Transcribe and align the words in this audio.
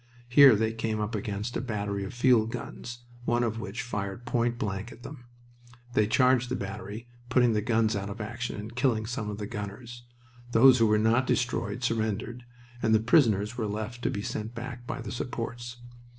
Here 0.29 0.55
they 0.55 0.73
came 0.73 0.99
up 0.99 1.13
against 1.13 1.55
a 1.55 1.61
battery 1.61 2.03
of 2.03 2.11
field 2.11 2.49
guns, 2.51 3.03
one 3.25 3.43
of 3.43 3.59
which 3.59 3.83
fired 3.83 4.25
point 4.25 4.57
blank 4.57 4.91
at 4.91 5.03
them. 5.03 5.25
They 5.93 6.07
charged 6.07 6.49
the 6.49 6.55
battery, 6.55 7.07
putting 7.29 7.53
the 7.53 7.61
guns 7.61 7.95
out 7.95 8.09
of 8.09 8.19
action 8.19 8.59
and 8.59 8.75
killing 8.75 9.05
some 9.05 9.29
of 9.29 9.37
the 9.37 9.45
gunners. 9.45 10.01
Those 10.53 10.79
who 10.79 10.87
were 10.87 10.97
not 10.97 11.27
destroyed 11.27 11.83
surrendered, 11.83 12.45
and 12.81 12.95
the 12.95 12.99
prisoners 12.99 13.59
were 13.59 13.67
left 13.67 14.01
to 14.01 14.09
be 14.09 14.23
sent 14.23 14.55
back 14.55 14.87
by 14.87 15.01
the 15.01 15.11
supports. 15.11 15.77